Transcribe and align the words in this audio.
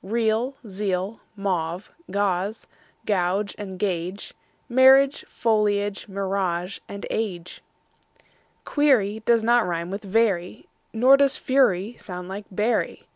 Real, 0.00 0.54
zeal; 0.68 1.18
mauve, 1.34 1.90
gauze 2.08 2.68
and 3.08 3.78
gauge; 3.80 4.32
Marriage, 4.68 5.24
foliage, 5.26 6.06
mirage, 6.06 6.78
age. 7.10 7.64
Query 8.64 9.24
does 9.26 9.42
not 9.42 9.66
rime 9.66 9.90
with 9.90 10.04
very, 10.04 10.68
Nor 10.92 11.16
does 11.16 11.36
fury 11.36 11.96
sound 11.98 12.28
like 12.28 12.44
bury. 12.48 13.08